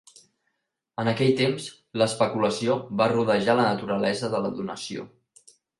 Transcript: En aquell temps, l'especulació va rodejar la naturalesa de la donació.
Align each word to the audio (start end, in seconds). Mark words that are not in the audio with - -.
En 1.03 1.11
aquell 1.11 1.33
temps, 1.41 1.67
l'especulació 2.03 2.81
va 3.03 3.09
rodejar 3.15 3.59
la 3.61 3.71
naturalesa 3.71 4.35
de 4.35 4.45
la 4.47 4.57
donació. 4.61 5.11